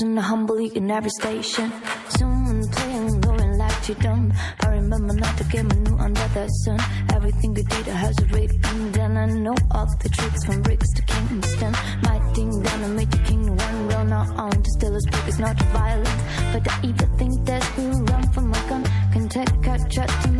A 0.00 0.20
humble 0.20 0.54
league 0.54 0.76
in 0.76 0.88
every 0.92 1.10
station. 1.10 1.72
Someone 2.08 2.62
playing, 2.68 3.20
going 3.20 3.58
like 3.58 3.88
you 3.88 3.96
dumb. 3.96 4.32
I 4.60 4.68
remember 4.68 5.12
not 5.14 5.36
to 5.38 5.44
get 5.44 5.64
my 5.64 5.74
new 5.74 5.96
under 5.98 6.28
the 6.34 6.46
sun. 6.62 6.78
Everything 7.12 7.56
you 7.56 7.64
did 7.64 7.86
has 7.86 8.16
already 8.20 8.58
been 8.58 8.92
done. 8.92 9.16
I 9.16 9.26
know 9.26 9.56
all 9.72 9.86
the 10.00 10.08
tricks 10.08 10.44
from 10.44 10.62
bricks 10.62 10.92
to 10.92 11.02
Kingston. 11.02 11.72
My 12.02 12.18
thing 12.32 12.62
done, 12.62 12.84
I 12.84 12.88
made 12.88 13.10
the 13.10 13.18
king 13.18 13.56
run 13.56 13.88
real 13.88 14.04
not 14.04 14.28
on. 14.36 14.62
To 14.62 14.70
still 14.70 14.94
as 14.94 15.04
big 15.04 15.24
as 15.26 15.40
not 15.40 15.60
violent. 15.72 16.20
But 16.52 16.70
I 16.70 16.86
even 16.86 17.16
think 17.18 17.44
that 17.46 17.64
who 17.74 17.90
run 18.04 18.32
from 18.32 18.50
my 18.50 18.68
gun 18.68 18.84
can 19.12 19.28
take 19.28 19.66
a 19.66 19.90
shot 19.90 20.08
to. 20.22 20.37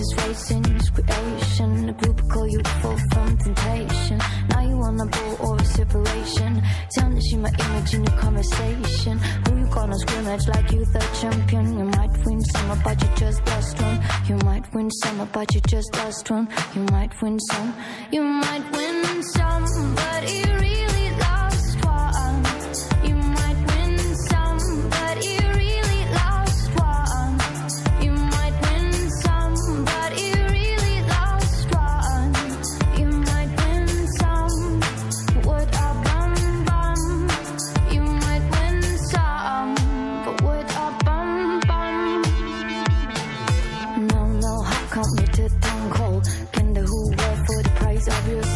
This 0.00 0.14
racing 0.26 0.62
creation. 0.94 1.88
A 1.90 1.92
group 1.92 2.26
call 2.30 2.48
you 2.48 2.62
full 2.80 2.96
from 3.12 3.36
temptation. 3.36 4.18
Now 4.48 4.62
you 4.62 4.78
want 4.78 4.98
a 4.98 5.04
bull 5.04 5.36
or 5.46 5.56
a 5.56 5.64
separation. 5.64 6.62
Tarnish 6.96 7.34
my 7.36 7.50
image 7.64 7.94
in 7.94 8.04
your 8.04 8.16
conversation. 8.16 9.18
Who 9.18 9.58
you 9.58 9.66
gonna 9.66 9.98
scrimmage 9.98 10.48
like 10.48 10.72
you 10.72 10.86
the 10.86 11.04
champion? 11.20 11.78
You 11.78 11.84
might 11.84 12.24
win 12.24 12.40
some, 12.40 12.80
but 12.82 13.02
you 13.02 13.08
just 13.16 13.46
lost 13.46 13.82
one. 13.82 14.00
You 14.26 14.36
might 14.36 14.74
win 14.74 14.90
some, 14.90 15.28
but 15.34 15.54
you 15.54 15.60
just 15.68 15.94
lost 15.94 16.30
one. 16.30 16.48
You 16.74 16.82
might 16.84 17.12
win 17.20 17.38
some. 17.38 17.74
You 18.10 18.22
might 18.22 18.64
win 18.72 19.22
some, 19.22 19.94
but 19.96 20.32
you 20.32 20.59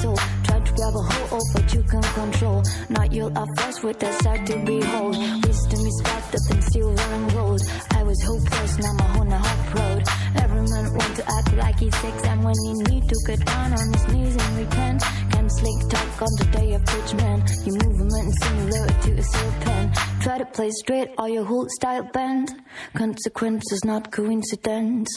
soul? 0.05 0.17
Try 0.45 0.59
to 0.61 0.73
grab 0.77 0.95
a 0.95 1.03
hold 1.11 1.31
of 1.41 1.47
what 1.55 1.67
you 1.75 1.83
can 1.93 2.03
control. 2.21 2.63
Not 2.91 3.13
you'll 3.13 3.39
are 3.39 3.51
first 3.59 3.83
with 3.85 3.99
that 4.01 4.15
sight 4.23 4.47
to 4.49 4.57
behold. 4.65 5.17
Wisdom 5.47 5.81
is 5.91 5.99
up 6.17 6.25
in 6.53 6.61
silver 6.73 7.09
and 7.17 7.33
gold. 7.33 7.63
I 7.99 8.03
was 8.03 8.21
hopeless, 8.23 8.73
now 8.85 8.93
my 9.01 9.09
whole 9.15 9.33
a 9.39 9.41
road. 9.77 10.03
Every 10.45 10.65
man 10.73 10.87
want 10.99 11.13
to 11.19 11.25
act 11.37 11.53
like 11.57 11.79
he's 11.79 11.97
six, 12.05 12.17
and 12.31 12.45
when 12.45 12.59
he 12.67 12.73
need 12.91 13.05
to 13.09 13.17
get 13.27 13.41
down 13.47 13.73
on 13.73 13.87
his 13.95 14.05
knees 14.13 14.37
and 14.43 14.53
repent. 14.63 15.01
Can 15.33 15.47
slick 15.59 15.81
talk 15.93 16.23
on 16.27 16.33
the 16.41 16.49
day 16.59 16.69
of 16.75 16.83
judgment. 16.93 17.45
Your 17.67 17.77
movement 17.85 18.29
similar 18.43 18.87
to 19.05 19.11
a 19.23 19.25
serpent. 19.35 19.89
Try 20.25 20.39
to 20.39 20.47
play 20.57 20.71
straight 20.71 21.11
or 21.19 21.29
your 21.29 21.45
whole 21.45 21.69
style 21.79 22.09
bend. 22.13 22.49
Consequences, 22.95 23.85
not 23.85 24.13
coincidence. 24.13 25.09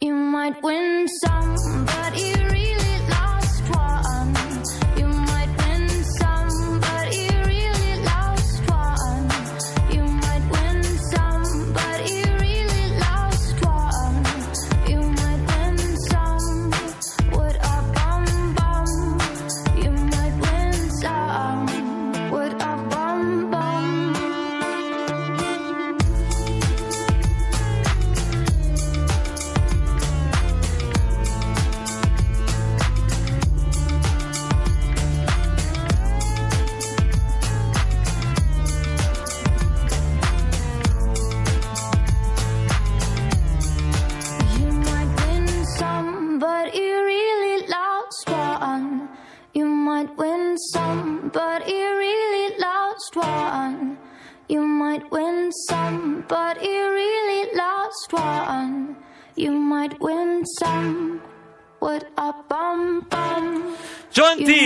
You 0.00 0.14
might 0.14 0.62
win 0.62 1.06
some, 1.22 1.84
but 1.84 2.12
you 2.16 2.49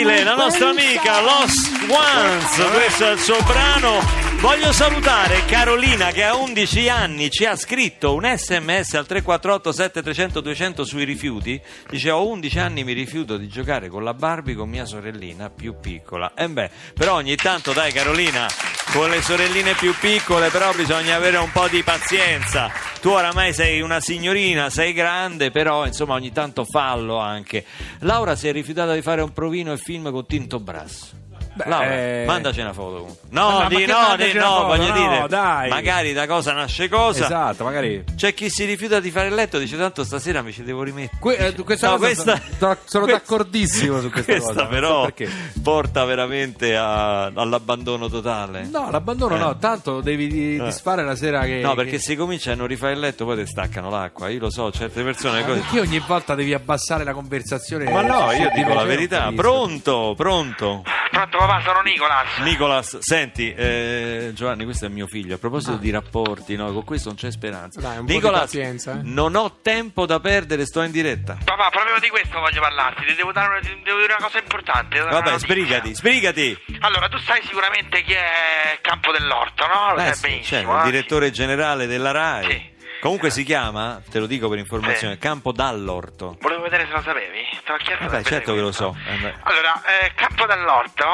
la 0.04 0.34
nostra 0.34 0.68
amica 0.68 1.20
Lost 1.20 1.70
Ones, 1.88 2.70
questo 2.72 3.08
è 3.08 3.12
il 3.12 3.18
suo 3.20 3.40
brano. 3.46 4.23
Voglio 4.40 4.72
salutare 4.72 5.44
Carolina 5.46 6.10
che 6.10 6.22
a 6.22 6.36
11 6.36 6.88
anni 6.88 7.30
ci 7.30 7.46
ha 7.46 7.56
scritto 7.56 8.14
un 8.14 8.24
sms 8.24 8.94
al 8.94 9.06
348 9.06 9.72
7300 9.72 10.40
200 10.40 10.84
sui 10.84 11.04
rifiuti. 11.04 11.60
Dice 11.88 12.10
ho 12.10 12.26
11 12.28 12.58
anni 12.58 12.84
mi 12.84 12.92
rifiuto 12.92 13.36
di 13.38 13.48
giocare 13.48 13.88
con 13.88 14.04
la 14.04 14.12
Barbie 14.12 14.54
con 14.54 14.68
mia 14.68 14.84
sorellina 14.84 15.48
più 15.48 15.76
piccola. 15.80 16.34
E 16.34 16.48
beh, 16.48 16.70
però 16.94 17.14
ogni 17.14 17.36
tanto 17.36 17.72
dai 17.72 17.90
Carolina, 17.92 18.46
con 18.92 19.08
le 19.08 19.22
sorelline 19.22 19.74
più 19.74 19.94
piccole 19.98 20.50
però 20.50 20.72
bisogna 20.72 21.16
avere 21.16 21.38
un 21.38 21.50
po' 21.50 21.68
di 21.68 21.82
pazienza. 21.82 22.70
Tu 23.00 23.08
oramai 23.08 23.54
sei 23.54 23.80
una 23.80 24.00
signorina, 24.00 24.68
sei 24.68 24.92
grande, 24.92 25.50
però 25.50 25.86
insomma 25.86 26.14
ogni 26.14 26.32
tanto 26.32 26.64
fallo 26.64 27.18
anche. 27.18 27.64
Laura 28.00 28.36
si 28.36 28.46
è 28.46 28.52
rifiutata 28.52 28.92
di 28.92 29.02
fare 29.02 29.22
un 29.22 29.32
provino 29.32 29.72
e 29.72 29.78
film 29.78 30.10
con 30.10 30.26
Tinto 30.26 30.60
Brass. 30.60 31.22
Laura, 31.64 31.92
eh. 31.92 32.24
mandaci 32.26 32.60
una 32.60 32.72
foto. 32.72 33.16
No, 33.30 33.50
ma 33.50 33.68
di 33.68 33.86
no, 33.86 34.14
di 34.16 34.32
no, 34.32 34.42
foto? 34.44 34.66
voglio 34.66 34.88
No, 34.88 34.94
dire, 34.94 35.24
dai. 35.28 35.68
magari 35.68 36.12
da 36.12 36.26
cosa 36.26 36.52
nasce 36.52 36.88
cosa. 36.88 37.24
Esatto, 37.24 37.64
magari. 37.64 38.04
C'è 38.16 38.34
chi 38.34 38.48
si 38.50 38.64
rifiuta 38.64 39.00
di 39.00 39.10
fare 39.10 39.28
il 39.28 39.34
letto, 39.34 39.58
dice 39.58 39.76
tanto 39.76 40.04
stasera 40.04 40.42
mi 40.42 40.52
ci 40.52 40.62
devo 40.62 40.82
rimettere. 40.82 41.18
Que- 41.20 41.36
eh, 41.36 41.54
questa 41.54 41.86
No, 41.90 41.92
cosa 41.96 42.06
questa- 42.06 42.40
sono- 42.58 42.76
sono 42.84 43.04
questa- 43.04 43.06
d'accordissimo 43.06 44.00
su 44.00 44.10
questa 44.10 44.32
questa 44.32 44.52
cosa, 44.52 44.64
so 44.64 44.68
però 44.68 45.02
perché. 45.04 45.28
porta 45.62 46.04
veramente 46.04 46.76
a- 46.76 47.24
all'abbandono 47.26 48.08
totale. 48.08 48.68
No, 48.70 48.90
l'abbandono 48.90 49.36
Eh. 49.36 49.38
no, 49.38 49.58
tanto 49.58 50.00
devi 50.00 50.26
di- 50.28 50.56
Eh. 50.56 50.64
disfare 50.64 51.02
la 51.04 51.14
sera 51.16 51.42
che... 51.44 51.60
No, 51.60 51.74
perché 51.74 51.92
che- 51.92 51.98
se 52.00 52.16
comincia 52.16 52.52
a 52.52 52.54
non 52.54 52.66
rifare 52.66 52.92
il 52.94 53.00
letto 53.00 53.24
poi 53.24 53.36
ti 53.42 53.46
staccano 53.46 53.90
l'acqua. 53.90 54.28
Io 54.28 54.40
lo 54.40 54.50
so, 54.50 54.70
certe 54.72 55.02
persone 55.02 55.40
Ma 55.40 55.46
così. 55.46 55.60
perché 55.60 55.80
ogni 55.80 55.98
volta 56.06 56.34
devi 56.34 56.52
abbassare 56.54 57.04
la 57.04 57.12
conversazione? 57.12 57.90
Ma 57.90 58.02
no, 58.02 58.32
io 58.32 58.50
dico 58.54 58.72
la 58.74 58.84
verità. 58.84 59.30
Pronto, 59.34 60.14
pronto. 60.16 60.82
Pronto 61.14 61.38
papà, 61.38 61.60
sono 61.62 61.80
Nicolas. 61.82 62.36
Nicolas, 62.38 62.98
senti, 62.98 63.54
eh, 63.54 64.32
Giovanni, 64.34 64.64
questo 64.64 64.86
è 64.86 64.88
mio 64.88 65.06
figlio. 65.06 65.36
A 65.36 65.38
proposito 65.38 65.74
Ah. 65.74 65.78
di 65.78 65.90
rapporti, 65.90 66.56
no, 66.56 66.72
con 66.72 66.82
questo 66.84 67.08
non 67.10 67.16
c'è 67.16 67.30
speranza. 67.30 67.80
Dai, 67.80 67.98
un 67.98 68.04
Nicolas, 68.06 68.40
pazienza, 68.40 68.92
eh. 68.94 69.00
non 69.02 69.36
ho 69.36 69.60
tempo 69.62 70.06
da 70.06 70.18
perdere, 70.18 70.66
sto 70.66 70.82
in 70.82 70.90
diretta. 70.90 71.38
Papà, 71.44 71.68
proprio 71.70 71.98
di 72.00 72.08
questo 72.08 72.40
voglio 72.40 72.60
parlarti. 72.60 73.04
Ti 73.06 73.14
devo, 73.14 73.30
dare 73.32 73.48
una, 73.48 73.58
ti 73.60 73.80
devo 73.84 74.00
dire 74.00 74.14
una 74.14 74.24
cosa 74.26 74.38
importante. 74.38 74.98
Vabbè, 74.98 75.38
sbrigati, 75.38 75.94
sbrigati. 75.94 76.58
Allora, 76.80 77.08
tu 77.08 77.18
sai 77.18 77.40
sicuramente 77.42 78.02
chi 78.02 78.12
è 78.12 78.78
Campo 78.82 79.12
dell'Orto, 79.12 79.66
no? 79.66 79.94
Lo 79.94 80.00
Eh, 80.00 80.04
sai 80.06 80.14
sì, 80.14 80.20
benissimo. 80.22 80.44
certo, 80.60 80.72
il 80.72 80.78
eh? 80.80 80.90
direttore 80.90 81.30
generale 81.30 81.86
della 81.86 82.10
RAI. 82.10 82.44
Sì. 82.50 82.72
Comunque 83.04 83.28
si 83.28 83.44
chiama, 83.44 84.00
te 84.10 84.18
lo 84.18 84.24
dico 84.24 84.48
per 84.48 84.56
informazione, 84.58 85.14
Sì. 85.14 85.20
Campo 85.20 85.52
Dall'Orto. 85.52 86.38
Volevo 86.40 86.62
vedere 86.62 86.86
se 86.86 86.92
lo 86.92 87.02
sapevi. 87.02 87.42
Chiesto 87.84 88.04
Vabbè, 88.04 88.16
per 88.22 88.24
certo 88.24 88.54
che 88.54 88.60
lo 88.60 88.72
so. 88.72 88.96
Eh. 89.06 89.34
Allora, 89.42 89.82
eh, 90.00 90.12
Campo 90.14 90.46
dell'Orto 90.46 91.04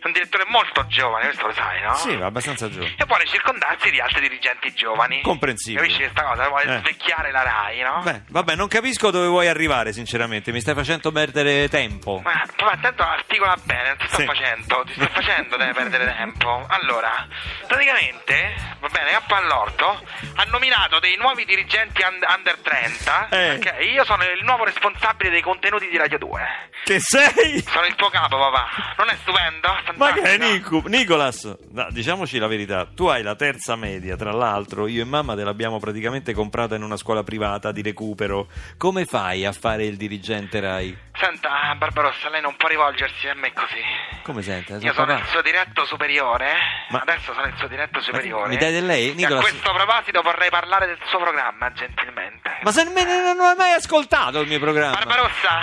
è 0.00 0.06
un 0.06 0.12
direttore 0.12 0.44
molto 0.48 0.84
giovane, 0.88 1.26
questo 1.26 1.46
lo 1.46 1.52
sai, 1.52 1.82
no? 1.82 1.94
Sì, 1.94 2.10
abbastanza 2.14 2.68
giovane. 2.68 2.94
E 2.96 3.04
vuole 3.06 3.26
circondarsi 3.26 3.90
di 3.90 4.00
altri 4.00 4.20
dirigenti 4.22 4.72
giovani. 4.74 5.20
Comprensibile. 5.22 5.82
Capisci 5.82 6.02
questa 6.02 6.22
cosa? 6.24 6.48
Vuole 6.48 6.64
Eh. 6.74 6.78
svecchiare 6.78 7.30
la 7.30 7.42
RAI, 7.42 7.80
no? 7.82 8.00
Beh, 8.02 8.22
vabbè, 8.28 8.54
non 8.56 8.66
capisco 8.66 9.10
dove 9.12 9.28
vuoi 9.28 9.46
arrivare, 9.46 9.92
sinceramente. 9.92 10.50
Mi 10.50 10.60
stai 10.60 10.74
facendo 10.74 11.12
perdere 11.12 11.68
tempo. 11.68 12.20
Ma 12.24 12.42
papà, 12.56 12.72
attento 12.72 13.02
articola 13.04 13.56
bene, 13.62 13.88
non 13.88 13.96
ti 13.98 14.06
sto 14.08 14.16
Sì. 14.20 14.24
facendo, 14.26 14.82
ti 14.84 14.92
sto 14.94 15.08
facendo 15.12 15.56
deve 15.56 15.72
perdere 15.74 16.04
tempo. 16.16 16.64
Allora, 16.68 17.26
praticamente, 17.68 18.54
va 18.80 18.88
bene, 18.88 19.10
Campo 19.10 19.34
all'Orto 19.36 20.02
ha 20.36 20.44
nominato 20.44 20.98
dei 20.98 21.16
nuovi 21.20 21.44
dirigenti 21.44 22.02
un- 22.02 22.18
under 22.36 22.56
30. 22.62 23.28
Eh. 23.30 23.54
ok? 23.56 23.74
Io 23.92 24.04
sono 24.04 24.24
il 24.24 24.42
nuovo 24.44 24.64
responsabile 24.64 25.30
dei 25.30 25.42
contenuti 25.42 25.88
di 25.88 25.96
Radio 25.96 26.18
2. 26.18 26.42
Che 26.84 26.98
sei? 27.00 27.62
Sono 27.68 27.86
il 27.86 27.94
tuo 27.94 28.08
capo, 28.08 28.38
papà. 28.38 28.94
Non 28.96 29.08
è 29.10 29.16
stupendo? 29.20 29.68
Ma 29.68 29.82
Fantastico. 29.84 30.22
che 30.22 30.34
è 30.34 30.38
Nico? 30.38 30.82
Nicolas? 30.86 31.56
No, 31.72 31.86
diciamoci 31.90 32.38
la 32.38 32.46
verità, 32.46 32.86
tu 32.86 33.06
hai 33.06 33.22
la 33.22 33.34
terza 33.36 33.76
media, 33.76 34.16
tra 34.16 34.32
l'altro 34.32 34.86
io 34.86 35.02
e 35.02 35.04
mamma 35.04 35.34
te 35.36 35.44
l'abbiamo 35.44 35.78
praticamente 35.78 36.32
comprata 36.32 36.74
in 36.74 36.82
una 36.82 36.96
scuola 36.96 37.22
privata 37.22 37.70
di 37.72 37.82
recupero. 37.82 38.48
Come 38.78 39.04
fai 39.04 39.44
a 39.44 39.52
fare 39.52 39.84
il 39.84 39.96
dirigente 39.96 40.58
Rai? 40.60 40.96
Senta, 41.12 41.74
Barbarossa, 41.76 42.30
lei 42.30 42.40
non 42.40 42.56
può 42.56 42.66
rivolgersi 42.68 43.28
a 43.28 43.34
me 43.34 43.52
così. 43.52 43.82
Come 44.22 44.40
sente? 44.42 44.78
Io 44.80 44.92
sono 44.94 45.12
il 45.12 45.26
suo 45.26 45.42
diretto 45.42 45.84
superiore. 45.84 46.54
Ma- 46.88 47.00
Adesso 47.00 47.34
sono 47.34 47.46
il 47.46 47.54
suo 47.58 47.68
diretto 47.68 48.00
superiore. 48.00 48.48
mi 48.48 48.56
dai 48.56 48.72
del 48.72 48.86
lei, 48.86 49.08
E 49.08 49.10
a 49.10 49.14
Nicolas? 49.14 49.42
questo 49.42 49.70
proposito 49.72 50.22
vorrei 50.22 50.48
parlare 50.48 50.86
del 50.86 50.98
suo 51.10 51.18
programma, 51.18 51.72
gentilmente. 51.72 52.60
Ma 52.62 52.70
se 52.70 52.84
me 52.84 53.04
non 53.04 53.40
hai 53.40 53.56
mai 53.56 53.72
ascoltato 53.72 54.40
il 54.40 54.48
mio 54.48 54.60
programma? 54.60 54.94
Barbarossa, 54.94 55.60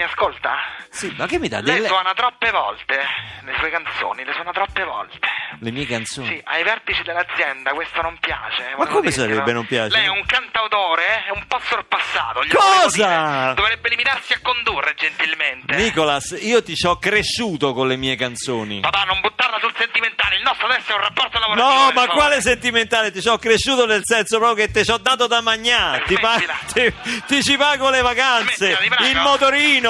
mi 0.00 0.06
ascolta? 0.06 0.56
Sì, 0.88 1.14
ma 1.18 1.26
che 1.26 1.38
mi 1.38 1.48
dà 1.48 1.60
Lei 1.60 1.74
delle... 1.74 1.88
suona 1.88 2.14
troppe 2.14 2.50
volte 2.50 3.04
le 3.44 3.54
sue 3.58 3.70
canzoni, 3.70 4.24
le 4.24 4.32
suona 4.32 4.50
troppe 4.52 4.82
volte. 4.84 5.28
Le 5.60 5.70
mie 5.70 5.84
canzoni? 5.86 6.26
Sì, 6.28 6.40
ai 6.44 6.62
vertici 6.62 7.02
dell'azienda 7.02 7.72
questo 7.72 8.00
non 8.00 8.16
piace. 8.18 8.74
Ma 8.78 8.86
come 8.86 9.08
dirglielo. 9.10 9.32
sarebbe 9.32 9.52
non 9.52 9.66
piace? 9.66 9.96
Lei 9.96 10.06
è 10.06 10.08
un 10.08 10.24
cantautore, 10.24 11.24
è 11.26 11.30
un 11.30 11.44
po' 11.46 11.60
sorpassato. 11.62 12.40
Cosa? 12.50 13.52
Dovrebbe 13.52 13.88
limitarsi 13.90 14.32
a 14.32 14.38
condurre 14.42 14.94
gentilmente. 14.96 15.74
Nicolas, 15.76 16.36
io 16.40 16.62
ti 16.62 16.74
ci 16.74 16.86
ho 16.86 16.96
cresciuto 16.98 17.74
con 17.74 17.86
le 17.88 17.96
mie 17.96 18.16
canzoni. 18.16 18.80
Papà, 18.80 19.04
non 19.04 19.20
buttarla 19.20 19.58
sul 19.60 19.74
sentimentale, 19.76 20.36
il 20.36 20.42
nostro 20.42 20.66
adesso 20.66 20.92
è 20.92 20.94
un 20.94 21.00
rapporto 21.02 21.38
lavorativo. 21.38 21.84
No, 21.84 21.92
ma 21.92 22.06
quale 22.08 22.40
sentimentale? 22.40 23.10
Ti 23.10 23.20
ci 23.20 23.28
ho 23.28 23.38
cresciuto 23.38 23.84
nel 23.86 24.02
senso 24.04 24.38
proprio 24.38 24.64
che 24.66 24.72
ti 24.72 24.84
ci 24.84 24.90
ho 24.90 24.98
dato 24.98 25.26
da 25.26 25.40
mangiare. 25.40 26.04
Ti, 26.04 26.18
pa- 26.18 26.40
ti- 26.72 26.94
ti 27.26 27.42
ci 27.42 27.56
pago 27.56 27.90
le 27.90 28.00
vacanze, 28.00 28.76
Smettila, 28.76 29.08
il 29.08 29.16
motorino, 29.20 29.89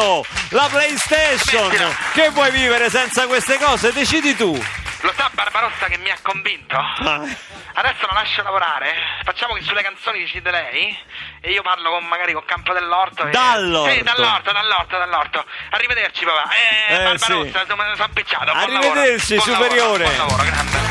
la 0.50 0.66
PlayStation. 0.70 1.64
Smettila. 1.68 1.90
Che 2.12 2.28
vuoi 2.30 2.50
vivere 2.50 2.90
senza 2.90 3.26
queste 3.26 3.58
cose? 3.58 3.92
Decidi 3.92 4.34
tu. 4.36 4.52
Lo 5.02 5.12
sa 5.16 5.30
Barbarossa 5.32 5.86
che 5.86 5.96
mi 5.98 6.10
ha 6.10 6.16
convinto? 6.20 6.76
Ah. 6.76 7.22
Adesso 7.72 8.06
la 8.06 8.12
lascio 8.20 8.42
lavorare. 8.42 8.92
Facciamo 9.24 9.54
che 9.54 9.62
sulle 9.62 9.82
canzoni 9.82 10.18
decide 10.20 10.50
lei. 10.50 10.94
E 11.40 11.50
io 11.52 11.62
parlo 11.62 11.90
con, 11.90 12.04
magari 12.06 12.32
con 12.34 12.44
Campo 12.44 12.72
dell'Orto. 12.74 13.26
E... 13.26 13.30
Dall'orto. 13.30 13.92
Sì, 13.94 14.02
dall'orto, 14.02 14.52
dall'orto, 14.52 14.98
dall'orto. 14.98 15.44
Arrivederci, 15.70 16.24
papà. 16.24 16.50
Eh, 16.50 16.94
Eh, 16.94 16.96
Barbarossa, 17.04 17.60
sì. 17.60 17.66
sono 17.66 18.04
impicciato. 18.06 18.52
Arrivederci. 18.52 19.34
Buon 19.36 19.46
superiore. 19.46 20.04
Lavoro, 20.04 20.16
buon 20.16 20.16
lavoro, 20.28 20.42
grande. 20.44 20.89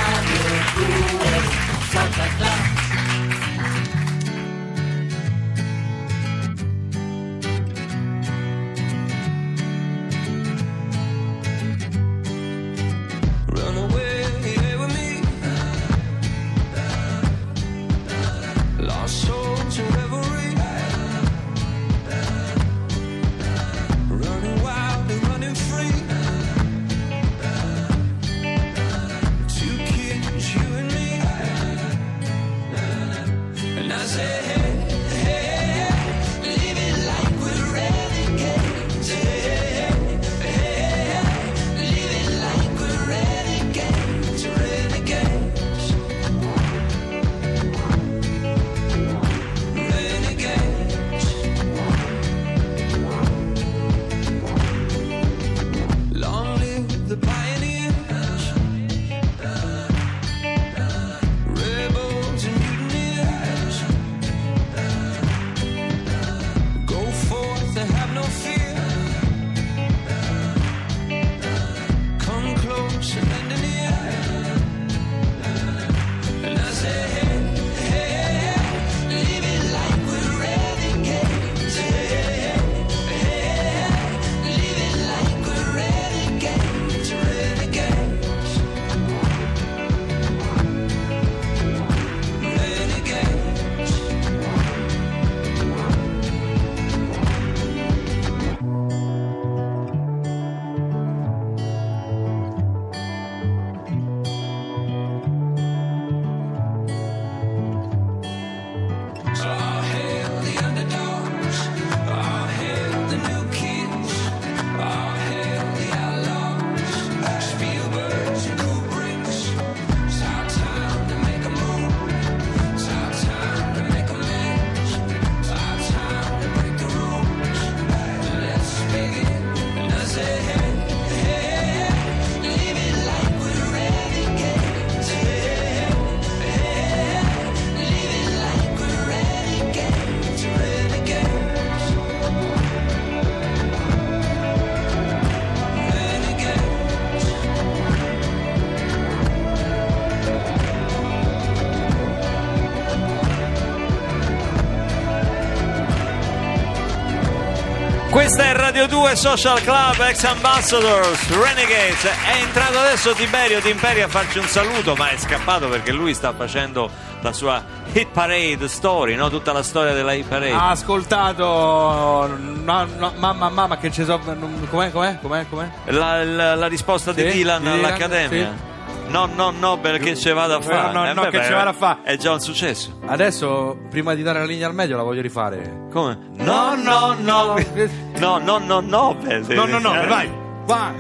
Radio 158.80 158.98
2 158.98 159.16
Social 159.18 159.62
Club 159.62 160.00
Ex 160.08 160.24
Ambassadors 160.24 161.28
Renegades. 161.32 162.02
È 162.06 162.42
entrato 162.46 162.78
adesso 162.80 163.12
Tiberio 163.12 163.60
Timperi 163.60 164.02
a 164.02 164.08
farci 164.08 164.38
un 164.38 164.46
saluto, 164.46 164.96
ma 164.96 165.10
è 165.10 165.18
scappato 165.18 165.68
perché 165.68 165.92
lui 165.92 166.14
sta 166.14 166.32
facendo 166.32 166.90
la 167.20 167.34
sua 167.34 167.62
Hit 167.92 168.08
Parade 168.08 168.70
story, 168.70 169.16
no? 169.16 169.30
Tutta 169.30 169.52
la 169.52 169.64
storia 169.64 169.92
della 169.94 170.14
Hit 170.14 170.28
Parade. 170.30 170.54
Ha 170.54 170.70
ascoltato 170.70 171.44
no, 171.44 172.88
no, 172.98 173.14
mamma 173.18 173.50
mamma 173.50 173.78
che 173.78 173.92
ci 173.92 174.06
so 174.06 174.18
com'è 174.18 174.92
com'è 174.92 175.20
com'è 175.20 175.46
com'è 175.50 175.70
La, 175.88 176.24
la- 176.24 176.56
la 176.56 176.68
risposta 176.68 177.12
di 177.12 177.24
Sì, 177.24 177.32
Dylan 177.32 177.62
di 177.62 177.70
Dylan, 177.70 177.84
all'Accademia. 177.84 178.68
No, 179.10 179.26
no, 179.36 179.52
no, 179.52 179.80
perché 179.80 180.16
ce 180.16 180.34
vado 180.34 180.54
a 180.56 180.58
No, 180.58 180.64
fare. 180.64 180.94
no, 180.94 181.06
Eh, 181.08 181.14
no, 181.14 181.22
beh, 181.24 181.30
che 181.30 181.44
ce 181.44 181.52
vado 181.54 181.70
a 181.70 181.74
fa'. 181.74 182.00
È 182.04 182.16
già 182.18 182.32
un 182.32 182.40
successo. 182.40 183.00
adesso 183.08 183.78
prima 183.90 184.14
di 184.14 184.22
dare 184.24 184.40
la 184.40 184.46
linea 184.46 184.68
al 184.68 184.74
medio 184.74 184.96
la 184.98 185.04
voglio 185.04 185.22
rifare 185.22 185.88
Come? 185.92 186.18
No, 186.38 186.76
no, 186.76 187.16
no. 187.20 187.56
No, 188.20 188.38
no, 188.38 188.58
no, 188.60 188.80
no. 188.82 189.16
beh, 189.16 189.40
no 189.56 189.66
no 189.66 189.80
no 189.80 189.94
eh. 190.02 190.06
vai 190.08 190.30
one 190.68 190.94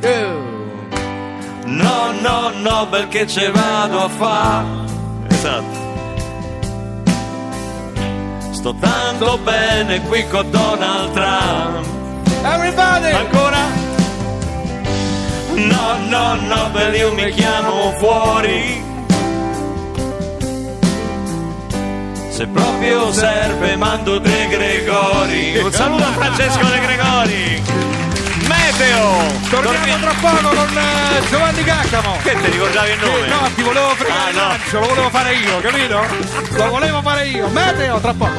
two 0.00 0.52
No, 1.66 2.12
no, 2.20 2.50
no, 2.60 2.88
perché 2.90 3.26
ce 3.26 3.50
vado 3.50 4.04
a 4.04 4.08
fare. 4.08 4.66
Esatto. 5.28 5.82
Sto 8.52 8.74
tanto 8.80 9.38
bene 9.38 10.00
qui 10.02 10.26
con 10.28 10.50
Donald 10.50 11.12
Trump. 11.12 11.86
everybody 12.44 13.10
Ancora? 13.12 13.83
No, 15.54 15.96
no, 16.08 16.34
no, 16.34 16.70
per 16.72 16.94
io 16.94 17.12
mi 17.14 17.30
chiamo 17.32 17.92
fuori. 17.98 18.82
Se 22.30 22.46
proprio 22.48 23.12
serve 23.12 23.68
Fernando 23.68 24.18
De 24.18 24.48
Gregori. 24.48 25.58
Un 25.58 25.72
saluto 25.72 26.02
a 26.02 26.12
Francesco 26.12 26.64
De 26.66 26.80
Gregori. 26.80 27.62
Meteo! 28.48 29.22
Torniamo 29.50 29.98
tra 30.00 30.12
poco 30.20 30.48
con 30.48 30.76
eh, 30.76 31.28
Giovanni 31.30 31.62
Caccamo. 31.62 32.16
Che 32.22 32.36
ti 32.42 32.50
ricordavi 32.50 32.90
il 32.90 32.98
nome? 32.98 33.26
Eh, 33.26 33.28
no, 33.28 33.50
ti 33.54 33.62
volevo 33.62 33.88
fregare 33.90 34.30
Ah, 34.30 34.32
no. 34.32 34.48
lancio, 34.48 34.80
lo 34.80 34.86
volevo 34.88 35.10
fare 35.10 35.34
io, 35.34 35.60
capito? 35.60 36.00
Lo 36.56 36.68
volevo 36.70 37.00
fare 37.02 37.26
io. 37.28 37.48
Meteo, 37.48 38.00
tra 38.00 38.12
poco. 38.12 38.32